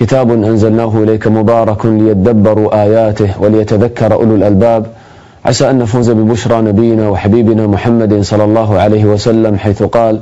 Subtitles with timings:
[0.00, 4.86] كتاب أنزلناه إليك مبارك ليدبروا آياته وليتذكر أولو الألباب.
[5.44, 10.20] عسى أن نفوز ببشرى نبينا وحبيبنا محمد صلى الله عليه وسلم حيث قال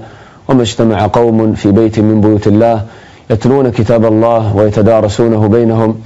[0.48, 2.82] وما اجتمع قوم في بيت من بيوت الله
[3.30, 5.98] يتلون كتاب الله ويتدارسونه بينهم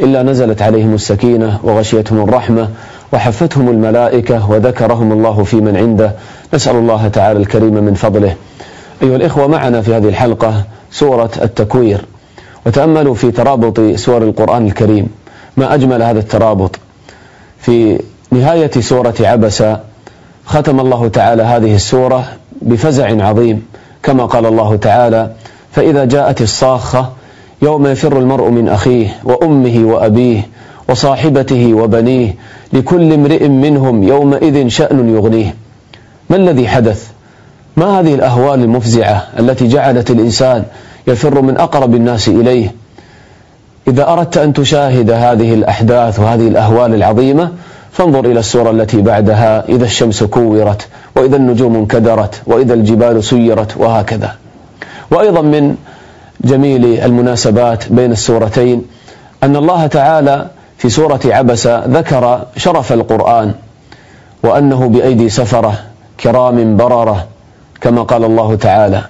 [0.00, 2.68] إلا نزلت عليهم السكينة وغشيتهم الرحمة
[3.12, 6.12] وحفتهم الملائكة وذكرهم الله في من عنده.
[6.54, 8.34] نسأل الله تعالى الكريم من فضله.
[9.02, 12.00] أيها الإخوة معنا في هذه الحلقة سورة التكوير.
[12.66, 15.08] وتأملوا في ترابط سور القرآن الكريم
[15.56, 16.78] ما أجمل هذا الترابط.
[17.58, 19.62] في نهاية سورة عبس
[20.46, 22.24] ختم الله تعالى هذه السورة
[22.62, 23.62] بفزع عظيم
[24.02, 25.30] كما قال الله تعالى
[25.72, 27.12] فإذا جاءت الصاخة
[27.62, 30.48] يوم يفر المرء من أخيه وأمه وأبيه
[30.88, 32.34] وصاحبته وبنيه
[32.72, 35.54] لكل امرئ منهم يومئذ شأن يغنيه
[36.30, 37.06] ما الذي حدث؟
[37.76, 40.64] ما هذه الأهوال المفزعة التي جعلت الإنسان
[41.06, 42.74] يفر من أقرب الناس إليه.
[43.88, 47.50] إذا أردت أن تشاهد هذه الأحداث وهذه الأهوال العظيمة
[47.92, 54.34] فانظر إلى السورة التي بعدها إذا الشمس كورت وإذا النجوم انكدرت وإذا الجبال سيرت وهكذا.
[55.10, 55.76] وأيضا من
[56.44, 58.82] جميل المناسبات بين السورتين
[59.42, 60.46] أن الله تعالى
[60.78, 63.52] في سورة عبس ذكر شرف القرآن
[64.42, 65.78] وأنه بأيدي سفرة
[66.20, 67.26] كرام بررة
[67.80, 69.02] كما قال الله تعالى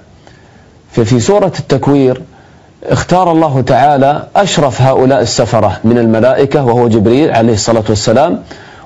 [0.97, 2.21] ففي سورة التكوير
[2.83, 8.43] اختار الله تعالى أشرف هؤلاء السفرة من الملائكة وهو جبريل عليه الصلاة والسلام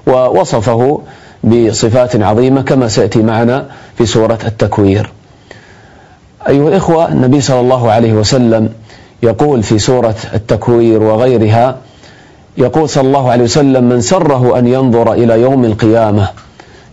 [0.07, 1.01] ووصفه
[1.43, 3.65] بصفات عظيمة كما سيأتي معنا
[3.97, 5.09] في سورة التكوير.
[6.47, 8.69] أيها الإخوة النبي صلى الله عليه وسلم
[9.23, 11.77] يقول في سورة التكوير وغيرها
[12.57, 16.29] يقول صلى الله عليه وسلم من سره أن ينظر إلى يوم القيامة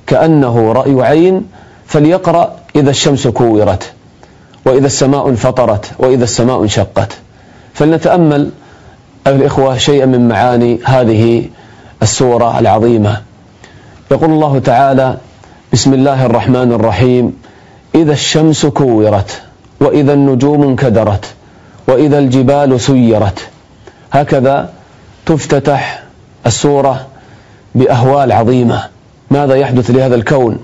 [0.07, 1.47] كأنه رأي عين
[1.87, 3.93] فليقرأ إذا الشمس كورت.
[4.69, 7.19] وإذا السماء انفطرت وإذا السماء انشقت.
[7.75, 8.51] فلنتأمل
[9.27, 11.45] أيها الإخوة شيئا من معاني هذه
[12.03, 13.23] السورة العظيمة.
[14.11, 15.17] يقول الله تعالى
[15.73, 17.43] بسم الله الرحمن الرحيم
[17.95, 19.43] إذا الشمس كورت
[19.81, 21.25] وإذا النجوم انكدرت
[21.89, 23.49] وإذا الجبال سيرت.
[24.13, 24.73] هكذا
[25.27, 26.03] تفتتح
[26.47, 27.07] السورة
[27.75, 28.83] بأهوال عظيمة.
[29.31, 30.59] ماذا يحدث لهذا الكون؟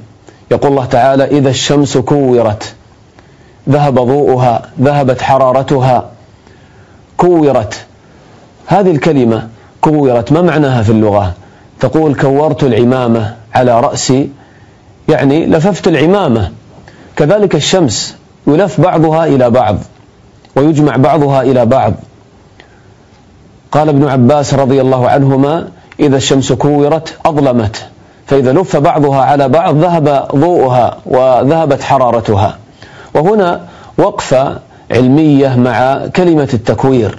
[0.50, 2.74] يقول الله تعالى إذا الشمس كورت
[3.68, 6.10] ذهب ضوءها ذهبت حرارتها
[7.16, 7.86] كورت.
[8.66, 9.48] هذه الكلمة
[9.80, 11.32] كورت ما معناها في اللغة؟
[11.80, 14.28] تقول كورت العمامة على رأسي
[15.08, 16.50] يعني لففت العمامة.
[17.16, 18.16] كذلك الشمس
[18.46, 19.76] يلف بعضها إلى بعض
[20.56, 21.92] ويجمع بعضها إلى بعض.
[23.72, 25.68] قال ابن عباس رضي الله عنهما
[26.00, 27.86] إذا الشمس كورت أظلمت
[28.26, 32.58] فإذا لف بعضها على بعض ذهب ضوءها وذهبت حرارتها.
[33.14, 33.60] وهنا
[33.98, 34.58] وقفة
[34.90, 37.18] علمية مع كلمة التكوير.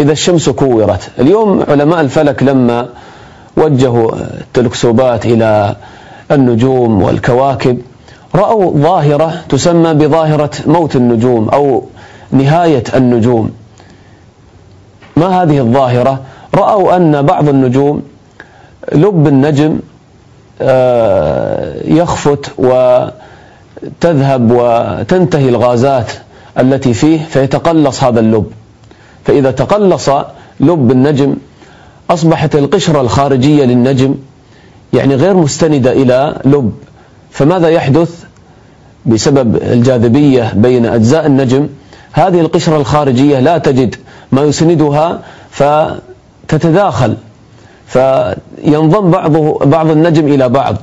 [0.00, 1.10] إذا الشمس كورت.
[1.18, 2.88] اليوم علماء الفلك لما
[3.56, 5.76] وجهوا التلكسوبات إلى
[6.30, 7.78] النجوم والكواكب
[8.34, 11.84] رأوا ظاهرة تسمى بظاهرة موت النجوم أو
[12.30, 13.50] نهاية النجوم.
[15.16, 16.20] ما هذه الظاهرة؟
[16.54, 18.02] رأوا أن بعض النجوم
[18.92, 19.78] لب النجم
[21.98, 22.52] يخفت
[23.82, 26.12] وتذهب وتنتهي الغازات
[26.58, 28.46] التي فيه فيتقلص هذا اللب.
[29.24, 30.08] فإذا تقلص
[30.60, 31.36] لب النجم
[32.10, 34.14] أصبحت القشرة الخارجية للنجم
[34.92, 36.72] يعني غير مستندة إلى لب.
[37.30, 38.24] فماذا يحدث
[39.06, 41.68] بسبب الجاذبية بين أجزاء النجم؟
[42.12, 43.94] هذه القشرة الخارجية لا تجد
[44.32, 45.20] ما يسندها
[45.50, 47.16] فتتداخل
[47.86, 50.76] فينضم بعضه بعض النجم إلى بعض.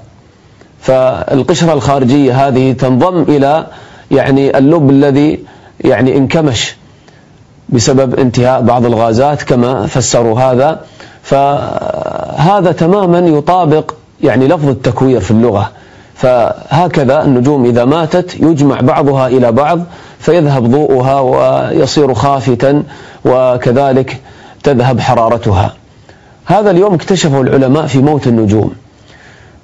[0.81, 3.67] فالقشرة الخارجية هذه تنضم إلى
[4.11, 5.39] يعني اللب الذي
[5.81, 6.75] يعني انكمش
[7.69, 10.81] بسبب انتهاء بعض الغازات كما فسروا هذا.
[11.23, 13.93] فهذا تماما يطابق
[14.23, 15.71] يعني لفظ التكوير في اللغة.
[16.15, 19.79] فهكذا النجوم إذا ماتت يجمع بعضها إلى بعض
[20.19, 22.83] فيذهب ضوءها ويصير خافتا
[23.25, 24.19] وكذلك
[24.63, 25.73] تذهب حرارتها.
[26.45, 28.73] هذا اليوم اكتشفه العلماء في موت النجوم.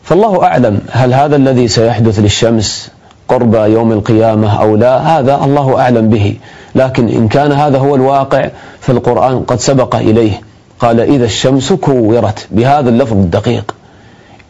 [0.06, 2.92] فالله أعلم هل هذا الذي سيحدث للشمس
[3.28, 6.36] قرب يوم القيامة أو لا هذا الله أعلم به.
[6.76, 8.50] لكن إن كان هذا هو الواقع
[8.82, 10.42] فالقرآن قد سبق إليه.
[10.80, 13.76] قال إذا الشمس كورت بهذا اللفظ الدقيق.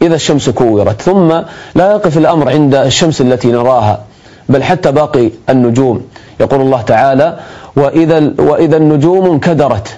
[0.01, 1.29] إذا الشمس كورت ثم
[1.75, 3.99] لا يقف الأمر عند الشمس التي نراها
[4.49, 6.01] بل حتى باقي النجوم.
[6.39, 7.39] يقول الله تعالى
[7.75, 9.97] وإذا, وإذا النجوم انكدرت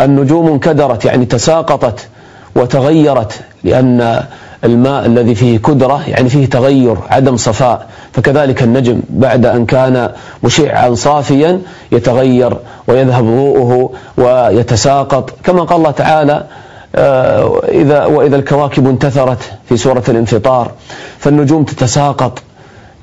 [0.00, 2.08] النجوم انكدرت يعني تساقطت
[2.56, 4.24] وتغيرت لأن
[4.64, 7.86] الماء الذي فيه كدرة يعني فيه تغير عدم صفاء.
[8.12, 10.10] فكذلك النجم بعد أن كان
[10.42, 11.60] مشعا صافيا
[11.92, 12.56] يتغير
[12.88, 15.30] ويذهب ضوءه ويتساقط.
[15.44, 16.44] كما قال الله تعالى
[16.94, 20.70] آه، إذا وإذا الكواكب انتثرت في سورة الانفطار
[21.18, 22.42] فالنجوم تتساقط.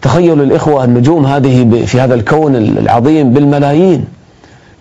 [0.01, 4.05] تخيلوا الإخوة النجوم هذه في هذا الكون العظيم بالملايين.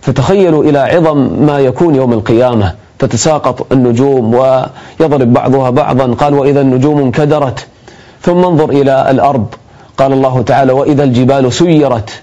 [0.01, 2.86] فتخيلوا إلى عظم ما يكون يوم القيامة.
[2.99, 6.15] تتساقط النجوم ويضرب بعضها بعضا.
[6.15, 7.67] قال وإذا النجوم انكدرت
[8.23, 9.47] ثم انظر إلى الأرض.
[9.99, 12.23] قال الله تعالى وإذا الجبال سيرت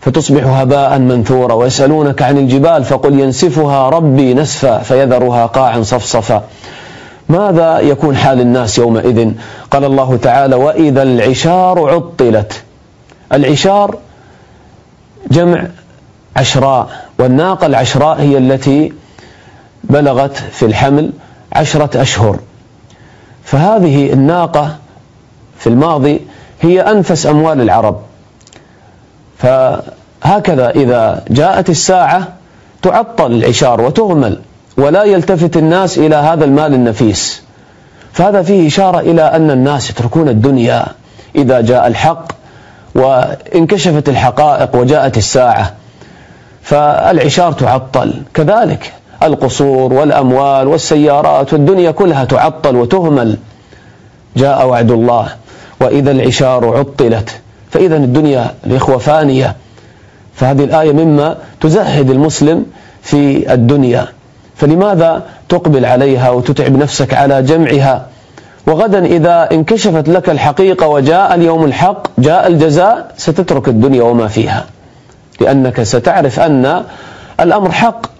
[0.00, 6.42] فتصبح هباء منثورا ويسألونك عن الجبال فقل ينسفها ربي نسفا فيذرها قاعا صفصفا.
[7.28, 9.30] ماذا يكون حال الناس يومئذ؟
[9.70, 12.62] قال الله تعالى وإذا العشار عطلت.
[13.32, 13.96] العشار
[15.30, 15.64] جمع
[16.36, 16.88] عشراء
[17.18, 18.92] والناقة العشراء هي التي
[19.90, 21.12] بلغت في الحمل
[21.52, 22.38] عشرة أشهر.
[23.44, 24.76] فهذه الناقة
[25.58, 26.20] في الماضي
[26.60, 28.00] هي أنفس أموال العرب.
[29.38, 32.28] فهكذا إذا جاءت الساعة
[32.82, 34.38] تعطل العشار وتهمل
[34.76, 37.42] ولا يلتفت الناس إلى هذا المال النفيس.
[38.12, 40.86] فهذا فيه إشارة إلى أن الناس يتركون الدنيا
[41.36, 42.32] إذا جاء الحق
[42.94, 45.72] وانكشفت الحقائق وجاءت الساعة.
[46.62, 48.22] فالعشار تعطل.
[48.34, 53.36] كذلك القصور والأموال والسيارات والدنيا كلها تعطل وتهمل.
[54.36, 55.28] جاء وعد الله
[55.80, 57.40] وإذا العشار عطلت
[57.70, 59.56] فإذا الدنيا الإخوة فانية.
[60.34, 62.66] فهذه الآية مما تزهد المسلم
[63.02, 64.08] في الدنيا.
[64.56, 68.06] فلماذا تقبل عليها وتتعب نفسك على جمعها؟
[68.66, 74.64] وغدا إذا انكشفت لك الحقيقة وجاء اليوم الحق جاء الجزاء ستترك الدنيا وما فيها.
[75.40, 76.84] لأنك ستعرف أن
[77.40, 78.13] الأمر حق.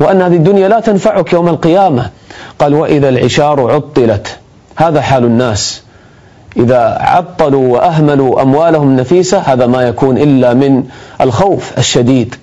[0.00, 2.10] وأن هذه الدنيا لا تنفعك يوم القيامة.
[2.58, 4.36] قال وإذا العشار عطلت.
[4.76, 5.82] هذا حال الناس.
[6.56, 10.84] إذا عطلوا وأهملوا أموالهم النفيسة هذا ما يكون إلا من
[11.20, 12.34] الخوف الشديد.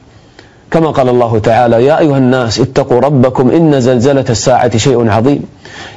[0.72, 5.44] كما قال الله تعالى يا أيها الناس اتقوا ربكم إن زلزلة الساعة شيء عظيم.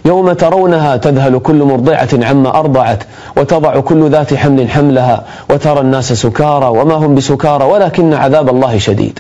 [0.04, 3.02] يوم ترونها تذهل كل مرضعة عما أرضعت
[3.36, 9.18] وتضع كل ذات حمل حملها وترى الناس سكارى وما هم بسكارى ولكن عذاب الله شديد.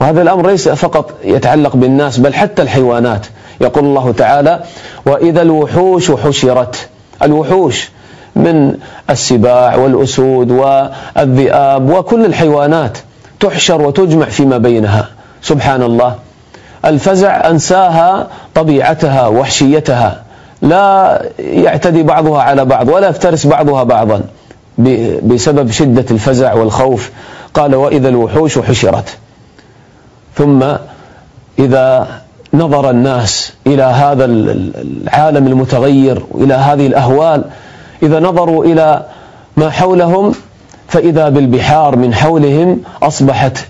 [0.00, 3.26] وهذا الأمر ليس فقط يتعلق بالناس بل حتى الحيوانات.
[3.60, 4.62] يقول الله تعالى
[5.06, 6.88] وإذا الوحوش حشرت.
[7.22, 7.90] الوحوش
[8.36, 8.74] من
[9.10, 12.98] السباع والأسود والذئاب وكل الحيوانات
[13.40, 15.08] تحشر وتجمع فيما بينها.
[15.42, 16.14] سبحان الله.
[16.84, 20.22] الفزع أنساها طبيعتها وحشيتها.
[20.62, 24.20] لا يعتدي بعضها على بعض ولا يفترس بعضها بعضا
[25.22, 27.10] بسبب شدة الفزع والخوف.
[27.54, 29.16] قال وإذا الوحوش حشرت.
[30.38, 30.64] ثم
[31.58, 32.08] إذا
[32.54, 37.44] نظر الناس إلى هذا العالم المتغير إلى هذه الأهوال
[38.02, 39.06] إذا نظروا إلى
[39.56, 40.34] ما حولهم
[40.88, 43.68] فإذا بالبحار من حولهم أصبحت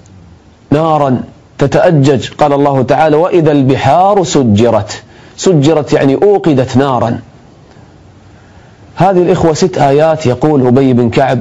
[0.71, 1.23] نارا
[1.59, 2.29] تتأجج.
[2.29, 5.03] قال الله تعالى وإذا البحار سجرت.
[5.37, 7.19] سجرت يعني أوقدت نارا.
[8.97, 11.41] هذه الإخوة ست آيات يقول أبي بن كعب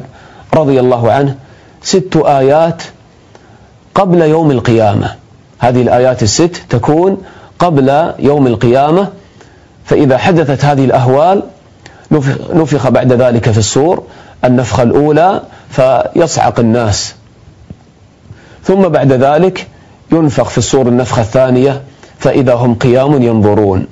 [0.53, 1.35] رضي الله عنه.
[1.81, 2.83] ست آيات
[3.95, 5.16] قبل يوم القيامة.
[5.59, 7.17] هذه الآيات الست تكون
[7.59, 9.07] قبل يوم القيامة
[9.85, 11.43] فإذا حدثت هذه الأهوال
[12.53, 14.03] نفخ بعد ذلك في الصور
[14.45, 17.15] النفخة الأولى فيصعق الناس.
[18.63, 19.67] ثم بعد ذلك
[20.11, 21.81] ينفخ في الصور النفخة الثانية
[22.19, 23.87] فإذا هم قيام ينظرون.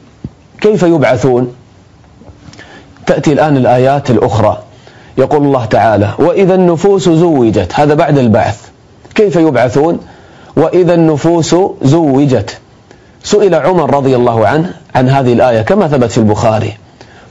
[0.62, 1.56] كيف يبعثون؟
[3.06, 4.64] تأتي الآن الآيات الأخرى.
[5.18, 7.72] يقول الله تعالى وإذا النفوس زوجت.
[7.74, 8.70] هذا بعد البعث.
[9.16, 10.00] كيف يبعثون؟
[10.58, 12.58] وإذا النفوس زوجت.
[13.24, 16.78] سئل عمر رضي الله عنه عن هذه الآية كما ثبت في البخاري.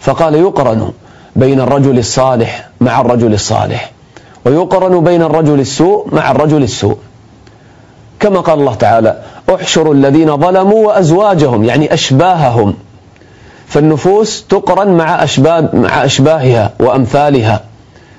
[0.01, 0.91] فقال يقرن
[1.37, 3.91] بين الرجل الصالح مع الرجل الصالح
[4.45, 6.97] ويقرن بين الرجل السوء مع الرجل السوء.
[8.21, 9.23] كما قال الله تعالى
[9.55, 12.75] أحشروا الذين ظلموا وأزواجهم يعني أشباههم.
[13.69, 17.61] فالنفوس تقرن مع أشباه مع أشباهها وأمثالها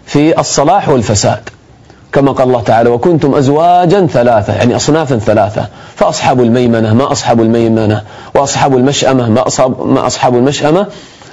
[0.05, 1.49] في الصلاح والفساد.
[2.15, 5.67] كما قال الله تعالى وكنتم أزواجا ثلاثة يعني أصنافا ثلاثة.
[5.95, 8.01] فأصحاب الميمنة ما أصحاب الميمنة
[8.35, 10.87] وأصحاب المشأمة ما أصحاب, ما أصحاب المشأمة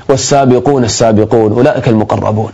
[0.08, 2.52] والسابقون السابقون أولئك المقربون.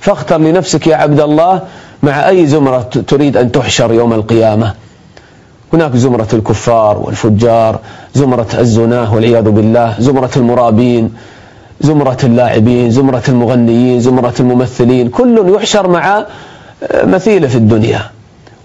[0.00, 1.62] فاختر لنفسك يا عبد الله
[2.02, 4.74] مع أي زمرة تريد أن تحشر يوم القيامة.
[5.72, 7.78] هناك زمرة الكفار والفجار
[8.14, 11.12] زمرة الزناه والعياذ بالله زمرة المرابين
[11.80, 16.26] زمرة اللاعبين زمرة المغنيين زمرة الممثلين كل يحشر مع
[17.04, 18.00] مثيلة في الدنيا.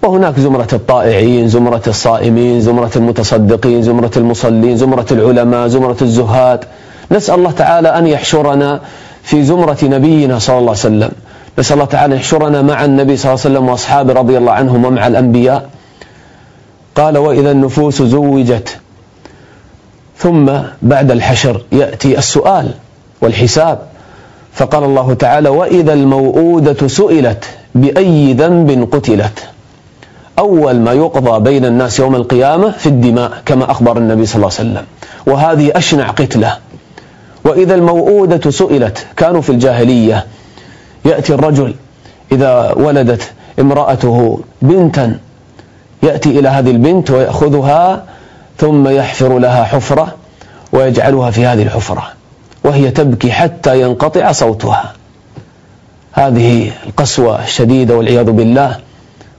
[0.02, 6.64] وهناك زمرة الطائعين زمرة الصائمين زمرة المتصدقين زمرة المصلين زمرة العلماء زمرة الزهاد.
[7.10, 8.80] نسأل الله تعالى أن يحشرنا
[9.22, 11.10] في زمرة نبينا صلى الله عليه وسلم.
[11.58, 14.84] نسأل الله تعالى أن يحشرنا مع النبي صلى الله عليه وسلم وأصحابه رضي الله عنهم
[14.84, 15.70] ومع الأنبياء.
[16.94, 18.78] قال وإذا النفوس زوجت
[20.18, 20.50] ثم
[20.82, 22.70] بعد الحشر يأتي السؤال
[23.20, 23.78] والحساب.
[24.52, 27.44] فقال الله تعالى وإذا الموءودة سئلت.
[27.74, 29.38] بأي ذنب قتلت.
[30.38, 34.70] أول ما يقضى بين الناس يوم القيامة في الدماء كما أخبر النبي صلى الله عليه
[34.70, 34.84] وسلم.
[35.26, 36.58] وهذه أشنع قتلة.
[37.44, 40.26] وإذا الموءودة سئلت كانوا في الجاهلية.
[41.04, 41.74] يأتي الرجل
[42.32, 45.18] إذا ولدت امرأته بنتا
[46.02, 48.04] يأتي إلى هذه البنت ويأخذها
[48.58, 50.14] ثم يحفر لها حفرة
[50.72, 52.02] ويجعلها في هذه الحفرة.
[52.64, 54.92] وهي تبكي حتى ينقطع صوتها.
[56.12, 58.76] هذه القسوة الشديدة والعياذ بالله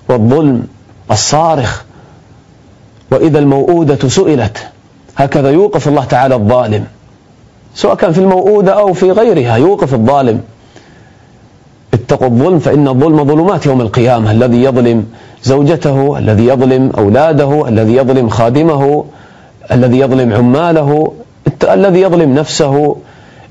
[0.09, 0.67] والظلم
[1.11, 1.83] الصارخ.
[3.11, 4.57] وإذا الموؤودة سئلت
[5.17, 6.85] هكذا يوقف الله تعالى الظالم
[7.75, 10.41] سواء كان في الموؤودة أو في غيرها يوقف الظالم.
[11.93, 14.31] اتقوا الظلم فإن الظلم ظلمات يوم القيامة.
[14.31, 15.05] الذي يظلم
[15.43, 19.05] زوجته الذي يظلم أولاده الذي يظلم خادمه
[19.71, 21.13] الذي يظلم عماله
[21.63, 22.95] الذي يظلم نفسه.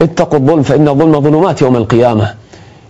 [0.02, 2.34] اتقوا الظلم فإن الظلم ظلمات يوم القيامة.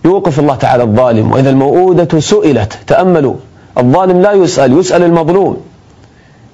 [0.05, 1.31] يوقف الله تعالى الظالم.
[1.31, 3.35] وإذا الموءودة سئلت تأملوا.
[3.77, 5.57] الظالم لا يسأل يسأل المظلوم.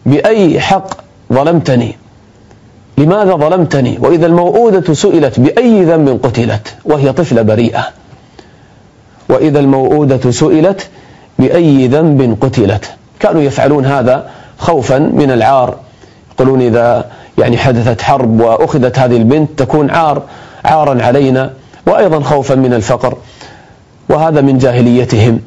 [0.05, 0.87] بأي حق
[1.33, 1.97] ظلمتني؟
[2.97, 7.87] لماذا ظلمتني؟ وإذا الموءودة سئلت بأي ذنب قتلت؟ وهي طفلة بريئة.
[9.29, 10.87] وإذا الموءودة سئلت
[11.39, 15.75] بأي ذنب قتلت؟ كانوا يفعلون هذا خوفا من العار.
[16.33, 17.05] يقولون إذا
[17.37, 20.21] يعني حدثت حرب وأخذت هذه البنت تكون عار
[20.65, 21.53] عارا علينا.
[21.87, 23.17] وأيضا خوفا من الفقر.
[24.09, 25.39] وهذا من جاهليتهم.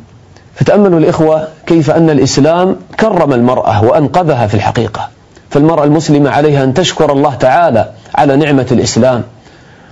[0.55, 5.09] فتأملوا الإخوة كيف أن الإسلام كرم المرأة وأنقذها في الحقيقة.
[5.51, 9.23] فالمرأة المسلمة عليها أن تشكر الله تعالى على نعمة الإسلام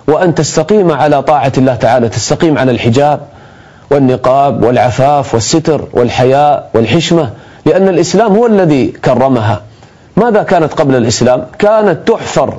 [0.07, 3.21] وأن تستقيم على طاعة الله تعالى تستقيم على الحجاب
[3.91, 7.31] والنقاب والعفاف والستر والحياء والحشمة
[7.67, 9.63] لأن الإسلام هو الذي كرمها.
[10.17, 12.59] ماذا كانت قبل الإسلام؟ كانت تحفر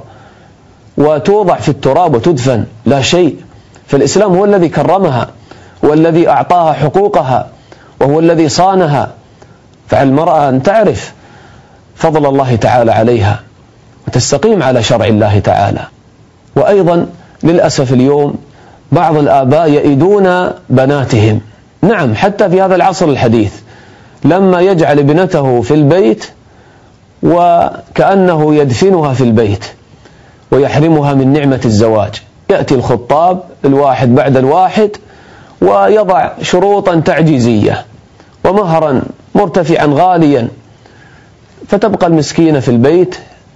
[0.97, 3.35] وتوضع في التراب وتدفن لا شيء.
[3.87, 5.27] فالإسلام هو الذي كرمها.
[5.83, 7.47] والذي أعطاها حقوقها
[8.01, 9.11] وهو الذي صانها
[9.87, 11.13] فعلى المرأة أن تعرف
[11.95, 13.39] فضل الله تعالى عليها
[14.07, 15.81] وتستقيم على شرع الله تعالى.
[16.55, 17.05] وأيضا
[17.43, 18.35] للأسف اليوم
[18.91, 21.41] بعض الآباء يئدون بناتهم.
[21.81, 23.53] نعم حتى في هذا العصر الحديث
[24.23, 26.25] لما يجعل ابنته في البيت
[27.23, 29.65] وكأنه يدفنها في البيت
[30.51, 32.21] ويحرمها من نعمة الزواج.
[32.49, 34.89] يأتي الخطاب الواحد بعد الواحد
[35.61, 37.85] ويضع شروطا تعجيزية
[38.45, 39.01] ومهرا
[39.35, 40.47] مرتفعا غاليا.
[41.67, 43.15] فتبقى المسكينة في البيت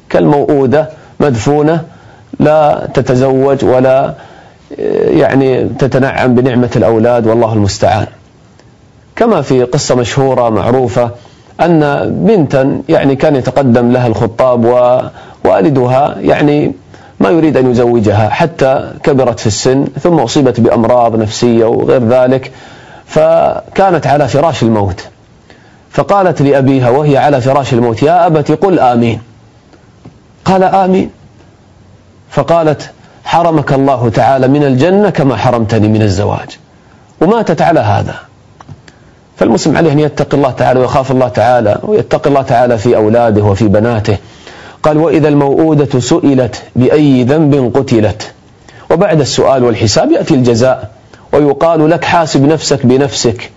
[0.09, 1.83] كالموؤودة مدفونة
[2.39, 4.13] لا تتزوج ولا
[5.07, 8.07] يعني تتنعم بنعمة الأولاد والله المستعان.
[9.15, 11.11] كما في قصة مشهورة معروفة
[11.61, 11.79] أن
[12.27, 14.65] بنتا يعني كان يتقدم لها الخطاب
[15.45, 16.73] ووالدها يعني
[17.23, 22.51] ما يريد أن يزوجها حتى كبرت في السن ثم أصيبت بأمراض نفسية وغير ذلك
[23.05, 25.07] فكانت على فراش الموت.
[25.91, 29.21] فقالت لأبيها وهي على فراش الموت يا أبت قل آمين.
[30.45, 31.09] قال آمين.
[32.29, 32.91] فقالت
[33.25, 36.57] حرمك الله تعالى من الجنة كما حرمتني من الزواج.
[37.21, 38.15] وماتت على هذا.
[39.37, 43.67] فالمسلم عليه أن يتقي الله تعالى ويخاف الله تعالى ويتقي الله تعالى في أولاده وفي
[43.67, 44.17] بناته.
[44.83, 48.31] قال وإذا الموءودة سئلت بأي ذنب قتلت.
[48.91, 50.91] وبعد السؤال والحساب يأتي الجزاء
[51.33, 53.51] ويقال لك حاسب نفسك بنفسك.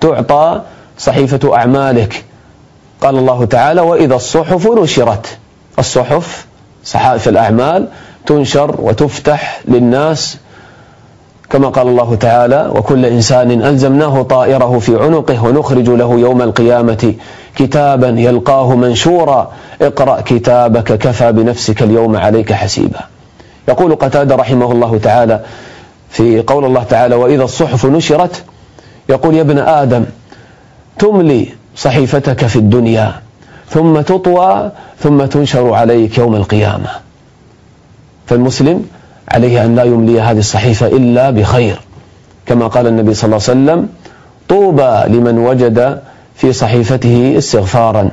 [0.00, 0.62] تعطى
[0.98, 2.24] صحيفة أعمالك.
[3.00, 5.38] قال الله تعالى وإذا الصحف نشرت.
[5.78, 6.46] الصحف
[6.84, 7.88] صحائف الأعمال
[8.26, 10.38] تنشر وتفتح للناس.
[11.50, 17.14] كما قال الله تعالى وكل إنسان ألزمناه طائره في عنقه ونخرج له يوم القيامة
[17.56, 23.00] كتابا يلقاه منشورا اقرأ كتابك كفى بنفسك اليوم عليك حسيبا.
[23.68, 25.40] يقول قتادة رحمه الله تعالى
[26.10, 28.44] في قول الله تعالى وإذا الصحف نشرت
[29.08, 30.04] يقول يا ابن آدم
[30.98, 33.12] تملي صحيفتك في الدنيا
[33.68, 34.70] ثم تطوى
[35.00, 36.88] ثم تنشر عليك يوم القيامة.
[38.26, 38.86] فالمسلم
[39.28, 41.80] عليه أن لا يملي هذه الصحيفة إلا بخير
[42.46, 43.88] كما قال النبي صلى الله عليه وسلم
[44.48, 46.00] طوبى لمن وجد
[46.36, 48.10] في صحيفته استغفارا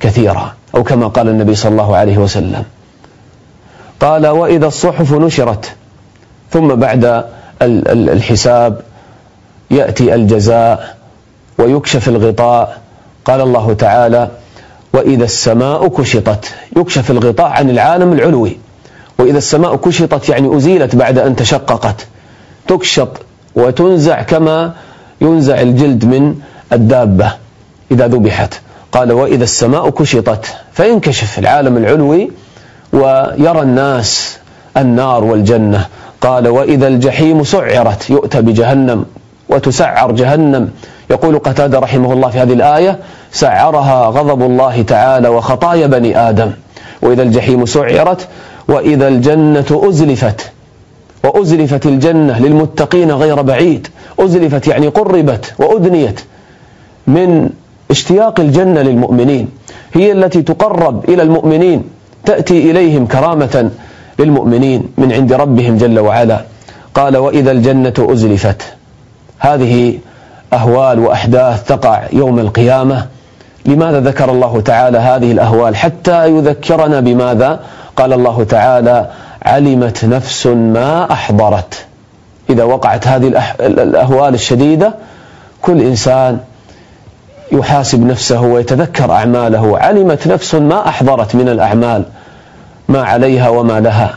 [0.00, 2.64] كثيرا أو كما قال النبي صلى الله عليه وسلم.
[4.00, 5.72] قال وإذا الصحف نشرت
[6.50, 7.24] ثم بعد
[7.62, 8.80] الحساب
[9.70, 10.96] يأتي الجزاء
[11.58, 12.80] ويكشف الغطاء.
[13.24, 14.30] قال الله تعالى
[14.92, 18.58] وإذا السماء كشطت يكشف الغطاء عن العالم العلوي.
[19.18, 22.06] وإذا السماء كشطت يعني أزيلت بعد أن تشققت.
[22.68, 23.08] تكشط
[23.54, 24.74] وتنزع كما
[25.20, 26.34] ينزع الجلد من
[26.72, 27.32] الدابة.
[27.90, 28.60] إذا ذبحت.
[28.92, 32.30] قال وإذا السماء كشطت فينكشف العالم العلوي
[32.92, 34.38] ويرى الناس
[34.76, 35.86] النار والجنة.
[36.20, 39.04] قال وإذا الجحيم سعرت يؤتى بجهنم
[39.48, 40.70] وتسعر جهنم.
[41.10, 42.98] يقول قتادة رحمه الله في هذه الآية
[43.32, 46.50] سعرها غضب الله تعالى وخطايا بني آدم.
[47.02, 48.28] وإذا الجحيم سعرت
[48.68, 50.52] وإذا الجنة أزلفت.
[51.24, 53.88] وأزلفت الجنة للمتقين غير بعيد.
[54.18, 56.20] أزلفت يعني قربت وأدنيت
[57.06, 57.50] من
[57.90, 59.48] اشتياق الجنة للمؤمنين
[59.94, 61.84] هي التي تقرب إلى المؤمنين
[62.24, 63.70] تأتي إليهم كرامة
[64.18, 66.40] للمؤمنين من عند ربهم جل وعلا.
[66.94, 68.62] قال وإذا الجنة أزلفت.
[69.38, 69.98] هذه
[70.52, 73.06] أهوال وأحداث تقع يوم القيامة.
[73.66, 77.60] لماذا ذكر الله تعالى هذه الأهوال؟ حتى يذكرنا بماذا؟
[77.96, 79.10] قال الله تعالى
[79.42, 81.84] علمت نفس ما أحضرت.
[82.50, 83.26] إذا وقعت هذه
[83.60, 84.94] الأهوال الشديدة
[85.62, 86.38] كل إنسان
[87.52, 89.78] يحاسب نفسه ويتذكر أعماله.
[89.78, 92.04] علمت نفس ما أحضرت من الأعمال
[92.88, 94.14] ما عليها وما لها.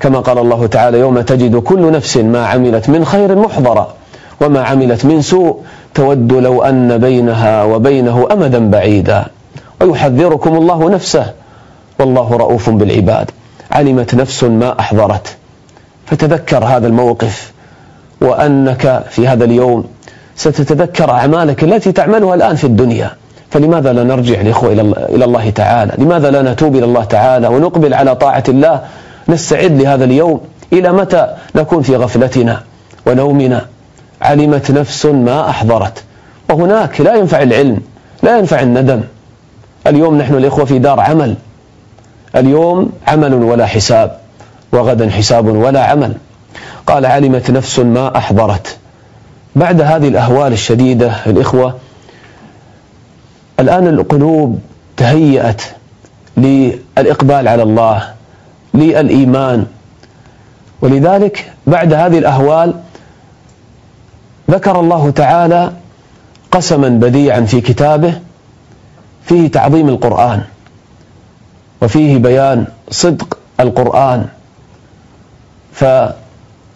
[0.00, 3.94] كما قال الله تعالى يوم تجد كل نفس ما عملت من خير محضرا
[4.40, 5.62] وما عملت من سوء
[5.94, 9.24] تود لو أن بينها وبينه أمدا بعيدا.
[9.80, 11.32] ويحذركم الله نفسه
[11.98, 13.30] والله رؤوف بالعباد.
[13.72, 15.36] علمت نفس ما أحضرت.
[16.06, 17.52] فتذكر هذا الموقف
[18.20, 19.84] وأنك في هذا اليوم
[20.36, 23.10] ستتذكر أعمالك التي تعملها الآن في الدنيا.
[23.50, 24.72] فلماذا لا نرجع الإخوة
[25.08, 28.80] إلى الله تعالى؟ لماذا لا نتوب إلى الله تعالى ونقبل على طاعة الله؟
[29.28, 30.40] نستعد لهذا اليوم.
[30.72, 32.60] إلى متى نكون في غفلتنا
[33.06, 33.66] ونومنا؟
[34.22, 36.02] علمت نفس ما أحضرت.
[36.50, 37.78] وهناك لا ينفع العلم
[38.22, 39.00] لا ينفع الندم.
[39.86, 41.34] اليوم نحن الإخوة في دار عمل.
[42.36, 44.18] اليوم عمل ولا حساب
[44.72, 46.12] وغدا حساب ولا عمل.
[46.86, 48.76] قال علمت نفس ما أحضرت.
[49.56, 51.78] بعد هذه الأهوال الشديدة الإخوة
[53.60, 54.60] الآن القلوب
[54.96, 55.62] تهيأت
[56.36, 58.14] للإقبال على الله
[58.74, 59.66] للإيمان.
[60.80, 62.74] ولذلك بعد هذه الأهوال
[64.50, 65.72] ذكر الله تعالى
[66.50, 68.20] قسما بديعا في كتابه
[69.24, 70.42] فيه تعظيم القرآن
[71.82, 74.26] وفيه بيان صدق القرآن.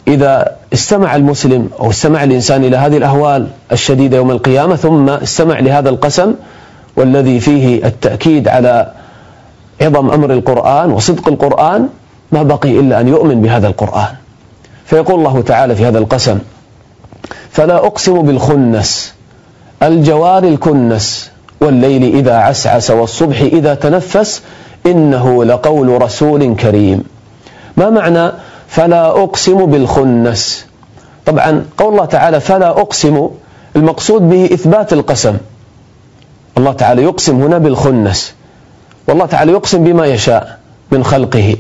[0.09, 5.89] فإذا استمع المسلم أو استمع الإنسان إلى هذه الأهوال الشديدة يوم القيامة ثم استمع لهذا
[5.89, 6.35] القسم
[6.97, 8.93] والذي فيه التأكيد على
[9.81, 11.89] عظم أمر القرآن وصدق القرآن
[12.33, 14.15] ما بقي إلا أن يؤمن بهذا القرآن.
[14.85, 16.39] فيقول الله تعالى في هذا القسم
[17.51, 19.15] فلا أقسم بالخنس
[19.83, 24.43] الجوار الكنس والليل إذا عسعس والصبح إذا تنفس
[24.87, 27.05] إنه لقول رسول كريم.
[27.77, 28.33] ما معنى
[28.69, 30.67] فلا أقسم بالخنس.
[31.27, 33.29] طبعا قول الله تعالى فلا أقسم
[33.77, 35.37] المقصود به إثبات القسم.
[36.59, 38.35] الله تعالى يقسم هنا بالخنس.
[39.09, 40.59] والله تعالى يقسم بما يشاء
[40.91, 41.57] من خلقه.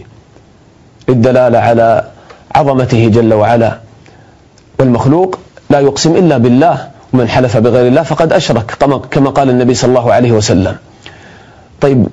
[1.08, 2.04] للدلالة على
[2.54, 3.78] عظمته جل وعلا.
[4.80, 5.38] والمخلوق
[5.70, 8.76] لا يقسم إلا بالله ومن حلف بغير الله فقد أشرك
[9.10, 10.76] كما قال النبي صلى الله عليه وسلم.
[11.80, 12.06] طيب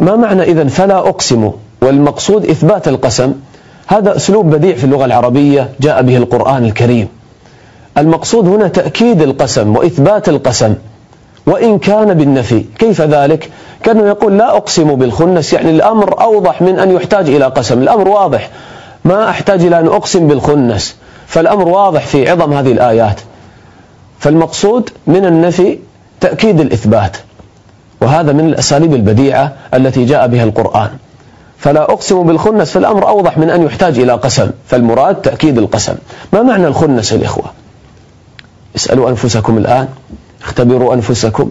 [0.00, 3.34] ما معنى إذن فلا أقسم؟ والمقصود إثبات القسم
[3.92, 7.08] هذا أسلوب بديع في اللغة العربية جاء به القرآن الكريم.
[7.98, 10.74] المقصود هنا تأكيد القسم وإثبات القسم.
[11.46, 13.50] وإن كان بالنفي كيف ذلك؟
[13.82, 17.82] كأنه يقول لا أقسم بالخنس يعني الأمر أوضح من أن يحتاج إلى قسم.
[17.82, 18.50] الأمر واضح.
[19.04, 20.96] ما أحتاج إلى أن أقسم بالخنس.
[21.26, 23.20] فالأمر واضح في عظم هذه الآيات.
[24.18, 25.78] فالمقصود من النفي
[26.20, 27.16] تأكيد الإثبات.
[28.00, 30.90] وهذا من الأساليب البديعة التي جاء بها القرآن.
[31.62, 34.50] فلا أقسم بالخنس فالأمر أوضح من أن يحتاج إلى قسم.
[34.66, 35.94] فالمراد تأكيد القسم.
[36.32, 37.44] ما معنى الخنس الإخوة
[38.76, 39.88] اسألوا أنفسكم الآن.
[40.42, 41.50] اختبروا أنفسكم.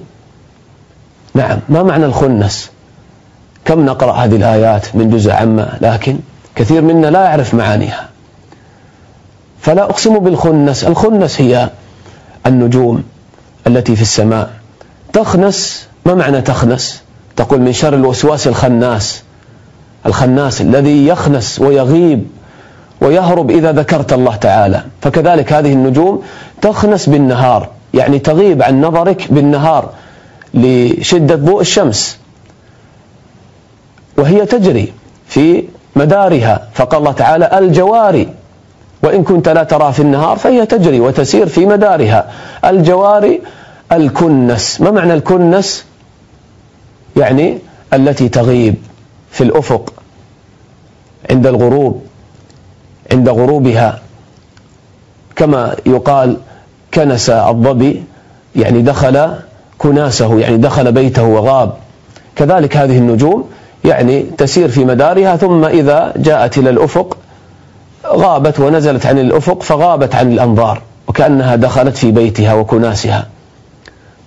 [1.33, 2.71] نعم ما معنى الخنس؟
[3.65, 6.19] كم نقرأ هذه الآيات من جزء عامة؟ لكن
[6.55, 8.09] كثير منا لا يعرف معانيها.
[9.61, 10.83] فلا أقسم بالخنس.
[10.83, 11.69] الخنس هي
[12.45, 13.03] النجوم
[13.67, 14.49] التي في السماء.
[15.13, 17.01] تخنس ما معنى تخنس؟
[17.35, 19.23] تقول من شر الوسواس الخناس.
[20.05, 22.27] الخناس الذي يخنس ويغيب
[23.01, 24.83] ويهرب إذا ذكرت الله تعالى.
[25.01, 26.23] فكذلك هذه النجوم
[26.61, 29.89] تخنس بالنهار يعني تغيب عن نظرك بالنهار
[30.53, 32.17] لشدة ضوء الشمس.
[34.17, 34.93] وهي تجري
[35.27, 35.63] في
[35.95, 36.67] مدارها.
[36.73, 38.33] فقال الله تعالى الجواري
[39.03, 42.31] وإن كنت لا ترى في النهار فهي تجري وتسير في مدارها.
[42.65, 43.41] الجواري
[43.91, 44.81] الكنس.
[44.81, 45.85] ما معنى الكنس؟
[47.17, 47.59] يعني
[47.93, 48.75] التي تغيب.
[49.31, 49.93] في الأفق
[51.29, 52.01] عند الغروب
[53.11, 53.99] عند غروبها.
[55.35, 56.37] كما يقال
[56.93, 58.03] كنس الظبي
[58.55, 59.35] يعني دخل
[59.77, 61.73] كناسه يعني دخل بيته وغاب.
[62.35, 63.49] كذلك هذه النجوم
[63.85, 67.17] يعني تسير في مدارها ثم إذا جاءت إلى الأفق
[68.07, 73.27] غابت ونزلت عن الأفق فغابت عن الأنظار وكأنها دخلت في بيتها وكناسها.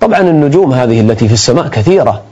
[0.00, 2.22] طبعا النجوم هذه التي في السماء كثيرة.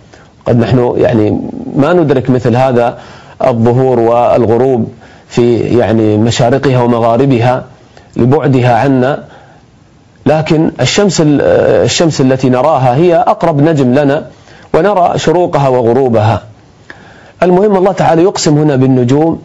[0.47, 1.41] قد نحن يعني
[1.77, 2.99] ما ندرك مثل هذا
[3.47, 4.89] الظهور والغروب
[5.29, 7.65] في يعني مشارقها ومغاربها
[8.17, 9.25] لبعدها عنا.
[10.27, 14.27] لكن الشمس الشمس التي نراها هي أقرب نجم لنا
[14.75, 16.43] ونرى شروقها وغروبها.
[17.43, 19.43] المهم الله تعالى يقسم هنا بالنجوم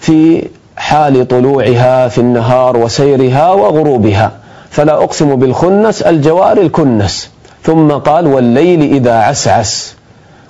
[0.00, 4.32] في حال طلوعها في النهار وسيرها وغروبها.
[4.70, 7.30] فلا أقسم بالخنس الجوار الكنس.
[7.62, 9.97] ثم قال والليل إذا عسعس.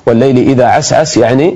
[0.08, 1.54] والليل إذا عسعس يعني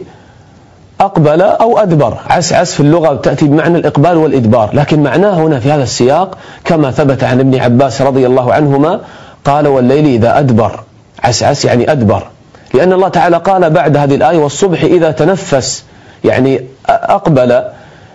[1.00, 2.18] أقبل أو أدبر.
[2.26, 4.70] عسعس في اللغة تأتي بمعنى الإقبال والإدبار.
[4.74, 9.00] لكن معناه هنا في هذا السياق كما ثبت عن ابن عباس رضي الله عنهما
[9.44, 10.80] قال والليل إذا أدبر.
[11.22, 12.26] عسعس يعني أدبر.
[12.74, 15.84] لأن الله تعالى قال بعد هذه الآية والصبح إذا تنفس
[16.24, 17.62] يعني أقبل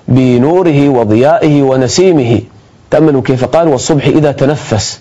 [0.07, 2.41] بنوره وضيائه ونسيمه.
[2.91, 4.99] تأملوا كيف قال والصبح إذا تنفس.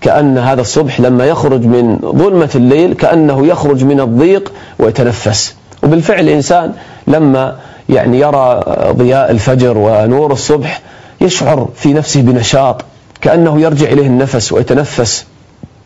[0.00, 5.54] كأن هذا الصبح لما يخرج من ظلمة الليل كأنه يخرج من الضيق ويتنفس.
[5.82, 6.72] وبالفعل الإنسان
[7.06, 7.56] لما
[7.88, 10.80] يعني يرى ضياء الفجر ونور الصبح
[11.20, 12.84] يشعر في نفسه بنشاط
[13.20, 15.26] كأنه يرجع إليه النفس ويتنفس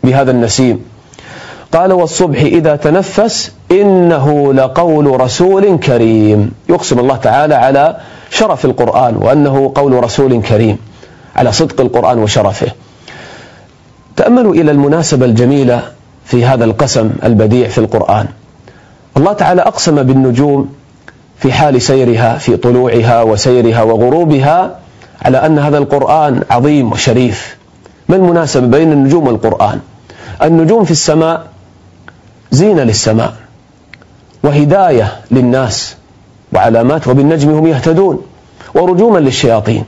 [0.05, 0.85] بهذا النسيم.
[1.73, 6.53] قال والصبح إذا تنفس إنه لقول رسول كريم.
[6.69, 7.97] يقسم الله تعالى على
[8.31, 10.79] شرف القرآن وأنه قول رسول كريم
[11.37, 12.73] على صدق القرآن وشرفه.
[14.17, 15.83] تأملوا إلى المناسبة الجميلة
[16.25, 18.27] في هذا القسم البديع في القرآن.
[19.17, 20.75] الله تعالى أقسم بالنجوم
[21.39, 24.79] في حال سيرها في طلوعها وسيرها وغروبها
[25.23, 27.57] على أن هذا القرآن عظيم وشريف.
[28.09, 29.81] ما المناسبة بين النجوم والقرآن؟
[30.43, 31.47] النجوم في السماء
[32.51, 33.33] زينة للسماء
[34.45, 35.97] وهداية للناس
[36.53, 38.23] وعلامات وبالنجم هم يهتدون
[38.75, 39.85] ورجوما للشياطين.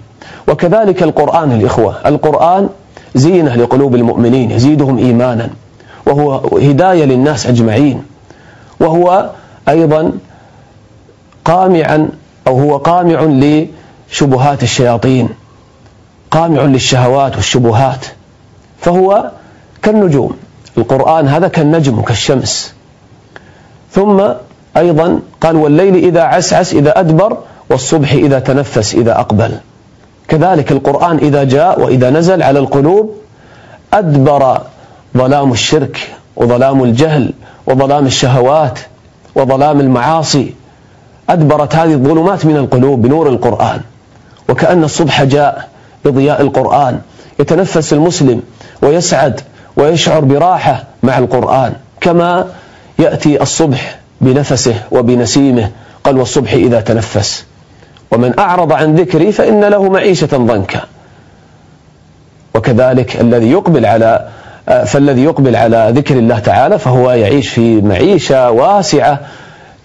[0.48, 2.68] وكذلك القرآن الإخوة القرآن
[3.14, 5.50] زينة لقلوب المؤمنين يزيدهم إيمانا.
[6.06, 8.02] وهو هداية للناس أجمعين.
[8.80, 9.30] وهو
[9.68, 10.12] أيضا
[11.44, 12.08] قامعا
[12.46, 15.28] أو هو قامع لشبهات الشياطين.
[16.30, 18.06] قامع للشهوات والشبهات.
[18.80, 19.30] فهو
[19.82, 20.36] كالنجوم.
[20.78, 22.74] القرآن هذا كالنجم كالشمس.
[23.92, 24.22] ثم
[24.76, 27.38] أيضا قال والليل إذا عسعس إذا أدبر
[27.70, 29.58] والصبح إذا تنفس إذا أقبل.
[30.28, 33.14] كذلك القرآن إذا جاء وإذا نزل على القلوب
[33.92, 34.60] أدبر
[35.16, 37.32] ظلام الشرك وظلام الجهل
[37.66, 38.78] وظلام الشهوات
[39.34, 40.54] وظلام المعاصي.
[41.28, 43.80] أدبرت هذه الظلمات من القلوب بنور القرآن.
[44.48, 45.68] وكأن الصبح جاء
[46.04, 47.00] بضياء القرآن.
[47.38, 48.42] يتنفس المسلم
[48.82, 49.40] ويسعد
[49.76, 51.72] ويشعر براحة مع القرآن.
[52.00, 52.46] كما
[52.98, 55.70] يأتي الصبح بنفسه وبنسيمه.
[56.04, 57.44] قال والصبح إذا تنفس.
[58.12, 60.80] ومن أعرض عن ذكري فإن له معيشة ضنكا.
[62.54, 64.28] وكذلك الذي يقبل على
[64.86, 69.20] فالذي يقبل على ذكر الله تعالى فهو يعيش في معيشة واسعة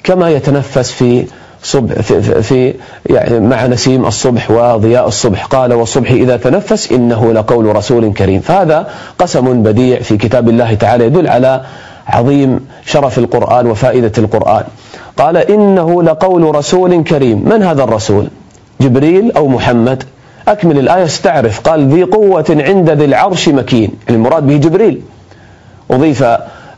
[0.03, 1.25] كما يتنفس في
[1.63, 2.73] صبح في, في
[3.09, 5.45] يعني مع نسيم الصبح وضياء الصبح.
[5.45, 8.41] قال والصبح إذا تنفس إنه لقول رسول كريم.
[8.41, 8.87] فهذا
[9.19, 11.61] قسم بديع في كتاب الله تعالى يدل على
[12.07, 14.63] عظيم شرف القرآن وفائدة القرآن.
[15.17, 17.49] قال إنه لقول رسول كريم.
[17.49, 18.27] من هذا الرسول؟
[18.81, 20.03] جبريل أو محمد؟
[20.47, 21.59] أكمل الآية استعرف.
[21.59, 23.91] قال ذي قوة عند ذي العرش مكين.
[24.07, 25.01] يعني المراد به جبريل.
[25.91, 26.25] أضيف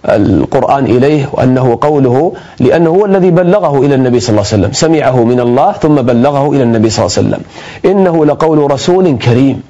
[0.06, 4.72] القرآن إليه وأنه قوله لأنه هو الذي بلغه إلى النبي صلى الله عليه وسلم.
[4.72, 7.42] سمعه من الله ثم بلغه إلى النبي صلى الله عليه وسلم.
[7.86, 9.64] إنه لقول رسول كريم.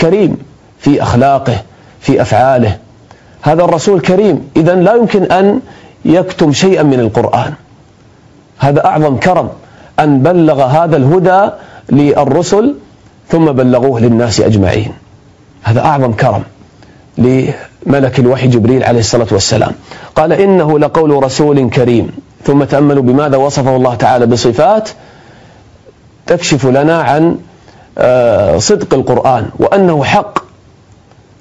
[0.00, 0.36] كريم
[0.78, 1.56] في أخلاقه
[2.00, 2.76] في أفعاله.
[3.42, 4.50] هذا الرسول كريم.
[4.56, 5.60] إذا لا يمكن أن
[6.04, 7.52] يكتم شيئا من القرآن.
[8.62, 9.48] هذا أعظم كرم
[10.00, 11.50] أن بلغ هذا الهدى
[11.90, 12.74] للرسل
[13.28, 14.92] ثم بلغوه للناس أجمعين.
[15.62, 16.42] هذا أعظم كرم
[17.18, 19.72] لملك الوحي جبريل عليه الصلاة والسلام.
[20.14, 22.10] قال إنه لقول رسول كريم.
[22.44, 24.88] ثم تأملوا بماذا وصفه الله تعالى بصفات
[26.26, 27.36] تكشف لنا عن
[27.98, 30.38] آه، صدق القرآن وأنه حق.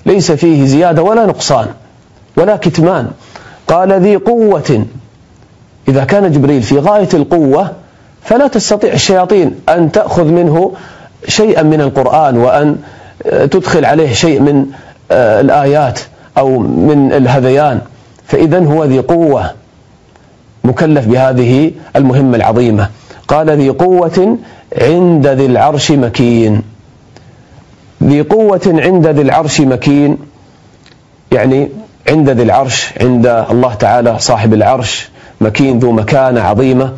[0.06, 1.68] ليس فيه زيادة ولا نقصان
[2.38, 3.12] ولا كتمان.
[3.68, 4.86] قال ذي قوة
[5.92, 7.72] إذا كان جبريل في غاية القوة
[8.24, 10.74] فلا تستطيع الشياطين أن تأخذ منه
[11.28, 12.78] شيئا من القرآن وأن
[13.26, 14.66] تدخل عليه شيء من
[15.12, 16.00] آه، الآيات
[16.38, 17.82] أو من الهذيان.
[18.28, 19.52] فإذا هو ذي قوة
[20.64, 22.90] مكلف بهذه المهمة العظيمة.
[23.28, 24.38] قال ذي قوة
[24.82, 26.62] عند ذي العرش مكين.
[28.04, 30.18] ذي قوة عند ذي العرش مكين
[31.32, 31.70] يعني
[32.10, 35.11] عند ذي العرش عند الله تعالى صاحب العرش.
[35.42, 36.94] مكين ذو مكانة عظيمة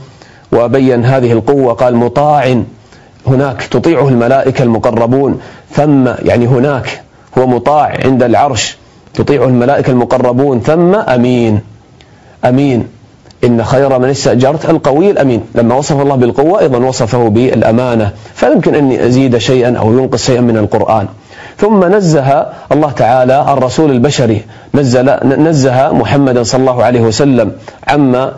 [0.51, 2.63] وبين هذه القوة قال مطاع
[3.27, 5.39] هناك تطيعه الملائكة المقربون
[5.71, 7.01] ثم يعني هناك
[7.37, 8.77] هو مطاع عند العرش
[9.13, 11.59] تطيعه الملائكة المقربون ثم أمين
[12.45, 12.87] أمين.
[13.43, 18.11] إن خير من استأجرت القوي الأمين لما وصف الله بالقوة أيضا وصفه بالأمانة.
[18.33, 21.07] فيمكن أن يزيد شيئا أو ينقص شيئا من القرآن.
[21.63, 24.41] ثم نزه الله تعالى الرسول البشري
[24.75, 27.51] نزل نزه محمدا صلى الله عليه وسلم
[27.87, 28.33] عما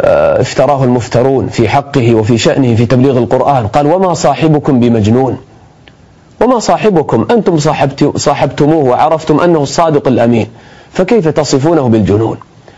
[0.00, 3.66] آه، افتراه المفترون في حقه وفي شأنه في تبليغ القرآن.
[3.66, 5.36] قال وما صاحبكم بمجنون؟
[6.40, 7.58] وما صاحبكم؟ أنتم
[8.16, 10.46] صاحبتموه وعرفتم أنه الصادق الأمين
[10.92, 12.36] فكيف تصفونه بالجنون؟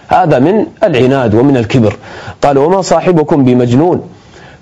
[0.09, 1.97] هذا من العناد ومن الكبر.
[2.43, 4.03] قال وما صاحبكم بمجنون؟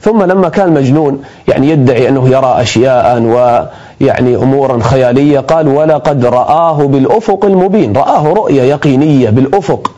[0.00, 6.86] ثم لما كان مجنون يعني يدعي أنه يرى أشياء ويعني أمورا خيالية قال ولقد رآه
[6.86, 7.96] بالأفق المبين.
[7.96, 9.92] رآه رؤية يقينية بالأفق.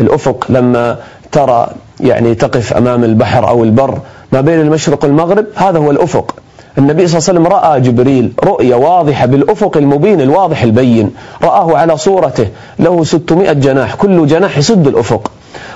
[0.00, 0.96] الأفق لما
[1.32, 1.68] ترى
[2.00, 3.98] يعني تقف أمام البحر أو البر
[4.32, 6.34] ما بين المشرق والمغرب هذا هو الأفق.
[6.78, 11.10] النبي صلى الله عليه وسلم رأى جبريل رؤية واضحة بالأفق المبين الواضح البين.
[11.42, 15.30] رآه على صورته له 600 جناح كل جناح يسد الأفق.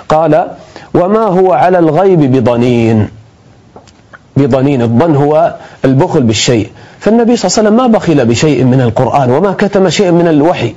[0.09, 0.47] قال
[0.95, 3.20] وما هو على الغيب بضنين.
[4.41, 6.69] بضنين الظن هو البخل بالشيء.
[7.01, 10.75] فالنبي صلى الله عليه وسلم ما بخل بشيء من القرآن وما كتم شيء من الوحي.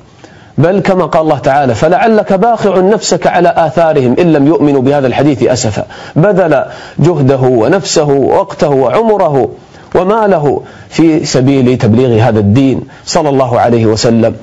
[0.58, 5.43] بل كما قال الله تعالى فلعلك باخع نفسك على آثارهم إن لم يؤمنوا بهذا الحديث
[5.43, 5.86] أسفا.
[6.15, 6.63] بذل
[6.99, 9.49] جهده ونفسه ووقته وعمره
[9.95, 14.36] وماله في سبيل تبليغ هذا الدين صلى الله عليه وسلم.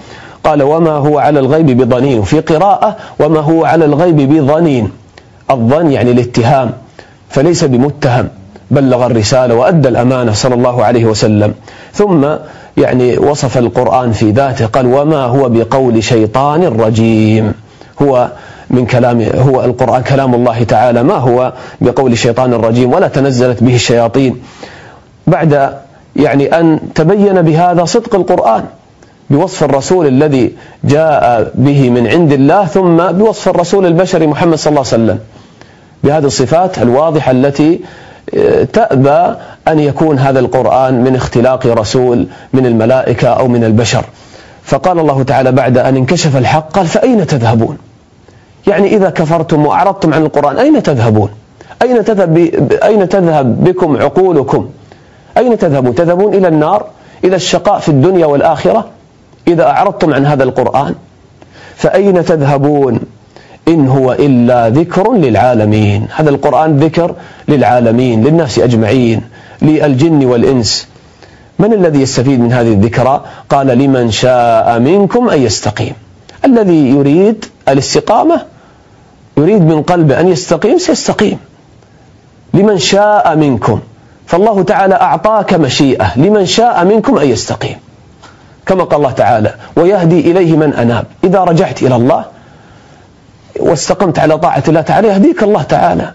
[0.44, 4.90] قال وما هو على الغيب بضنين؟ وفي قراءة وما هو على الغيب بظنين
[5.50, 6.70] الظن يعني الاتهام
[7.28, 8.28] فليس بمتهم.
[8.70, 11.54] بلغ الرسالة وأدى الأمانة صلى الله عليه وسلم.
[11.92, 12.26] ثم
[12.76, 17.54] يعني وصف القرآن في ذاته قال وما هو بقول شيطان رجيم.
[18.02, 18.30] هو
[18.70, 21.02] من كلام هو القرآن كلام الله تعالى.
[21.02, 24.42] ما هو بقول شيطان الرجيم ولا تنزلت به الشياطين.
[25.26, 25.74] بعد
[26.16, 28.64] يعني أن تبين بهذا صدق القرآن
[29.30, 30.52] بوصف الرسول الذي
[30.84, 35.18] جاء به من عند الله ثم بوصف الرسول البشري محمد صلى الله عليه وسلم.
[36.04, 37.80] بهذه الصفات الواضحة التي
[38.72, 39.34] تأبى
[39.68, 44.04] أن يكون هذا القرآن من اختلاق رسول من الملائكة أو من البشر.
[44.62, 47.78] فقال الله تعالى بعد أن انكشف الحق قال فأين تذهبون؟
[48.66, 51.30] يعني إذا كفرتم وأعرضتم عن القرآن أين تذهبون؟
[51.82, 52.36] أين تذهب,
[52.84, 54.70] أين تذهب بكم عقولكم؟
[55.38, 56.86] أين تذهبون؟ تذهبون إلى النار؟
[57.24, 58.84] إلى الشقاء في الدنيا والآخرة؟
[59.48, 60.94] إذا أعرضتم عن هذا القرآن
[61.76, 63.00] فأين تذهبون؟
[63.68, 66.08] إن هو إلا ذكر للعالمين.
[66.14, 67.14] هذا القرآن ذكر
[67.48, 69.22] للعالمين للناس أجمعين
[69.62, 70.88] للجن والإنس.
[71.58, 75.92] من الذي يستفيد من هذه الذكرى؟ قال لمن شاء منكم أن يستقيم.
[76.44, 78.42] الذي يريد الاستقامة
[79.36, 81.38] يريد من قلبه أن يستقيم سيستقيم.
[82.54, 83.80] لمن شاء منكم.
[84.26, 86.18] فالله تعالى أعطاك مشيئة.
[86.18, 87.76] لمن شاء منكم أن يستقيم.
[88.66, 91.04] كما قال الله تعالى ويهدي إليه من أناب.
[91.24, 92.24] إذا رجعت إلى الله
[93.62, 96.12] واستقمت على طاعة الله تعالى يهديك الله تعالى.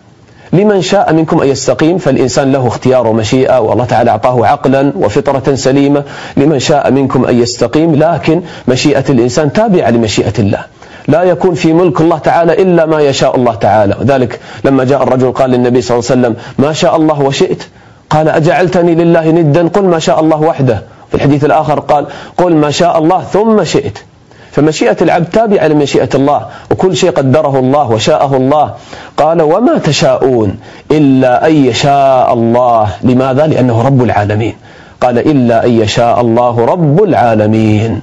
[0.53, 6.03] لمن شاء منكم أن يستقيم فالإنسان له اختيار ومشيئة والله تعالى أعطاه عقلا وفطرة سليمة.
[6.37, 10.59] لمن شاء منكم أن يستقيم لكن مشيئة الإنسان تابعة لمشيئة الله.
[11.07, 13.95] لا يكون في ملك الله تعالى إلا ما يشاء الله تعالى.
[14.01, 17.63] وذلك لما جاء الرجل قال للنبي صلى الله عليه وسلم ما شاء الله وشئت؟
[18.09, 20.83] قال أجعلتني لله ندا؟ قل ما شاء الله وحده.
[21.09, 22.05] في الحديث الآخر قال
[22.37, 23.97] قل ما شاء الله ثم شئت.
[24.55, 28.73] فمشيئة العبد تابعة لمشيئة الله وكل شيء قدره الله وشاءه الله.
[29.17, 30.57] قال وما تشاءون
[30.91, 32.89] إلا أن يشاء الله.
[33.03, 34.55] لماذا؟ لأنه رب العالمين.
[35.01, 38.01] قال إلا أن يشاء الله رب العالمين.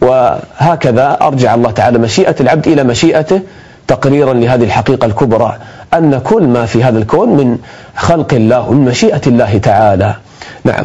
[0.00, 3.40] وهكذا أرجع الله تعالى مشيئة العبد إلى مشيئته
[3.88, 5.56] تقريرا لهذه الحقيقة الكبرى
[5.94, 7.58] أن كل ما في هذا الكون من
[7.96, 10.14] خلق الله ومن مشيئة الله تعالى.
[10.64, 10.84] نعم.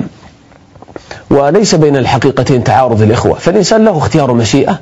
[1.29, 3.33] وليس بين الحقيقتين تعارض الإخوة.
[3.33, 4.79] فالإنسان له اختيار مشيئة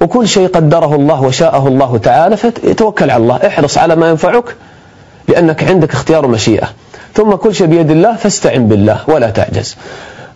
[0.00, 3.36] وكل شيء قدره الله وشاءه الله تعالى فتوكل على الله.
[3.36, 4.44] احرص على ما ينفعك
[5.28, 6.68] لأنك عندك اختيار مشيئة.
[7.14, 9.76] ثم كل شيء بيد الله فاستعن بالله ولا تعجز.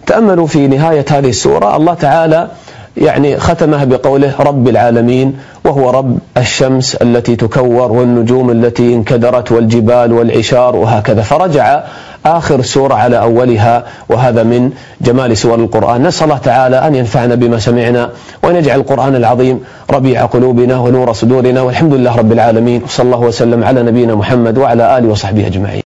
[0.07, 2.49] تأملوا في نهاية هذه السورة الله تعالى
[2.97, 10.77] يعني ختمها بقوله رب العالمين وهو رب الشمس التي تكور والنجوم التي انكدرت والجبال والعشار
[10.77, 11.23] وهكذا.
[11.23, 11.83] فرجع
[12.27, 16.03] آخر السورة على أولها وهذا من جمال سور القرآن.
[16.03, 18.11] نسأل الله تعالى أن ينفعنا بما سمعنا
[18.43, 23.65] وأن يجعل القرآن العظيم ربيع قلوبنا ونور صدورنا والحمد لله رب العالمين وصلى الله وسلم
[23.65, 25.81] على نبينا محمد وعلى آله وصحبه أجمعين.